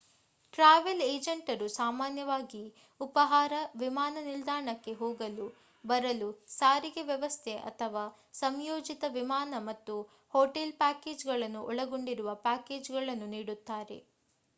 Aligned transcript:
travel 0.53 1.01
ಏಜೆಂಟರು 1.05 1.65
ಸಾಮಾನ್ಯವಾಗಿ 1.73 2.61
ಉಪಾಹಾರ 3.01 3.51
ವಿಮಾನ 3.75 4.23
ನಿಲ್ದಾಣಕ್ಕೆ 4.23 4.93
ಹೋಗಲು/ಬರಲು 4.95 6.29
ಸಾರಿಗೆ 6.55 7.03
ವ್ಯವಸ್ಥೆ 7.03 7.55
ಅಥವಾ 7.69 8.05
ಸಂಯೋಜಿತ 8.35 9.03
ವಿಮಾನ 9.15 9.63
ಮತ್ತು 9.69 9.97
ಹೋಟೆಲ್ 10.33 10.75
ಪ್ಯಾಕೇಜ್‌ಗಳನ್ನು 10.81 11.63
ಒಳಗೊಂಡಿರುವ 11.69 12.33
ಪ್ಯಾಕೇಜ್‌ಗಳನ್ನು 12.45 13.29
ನೀಡುತ್ತಾರೆ 13.31 13.99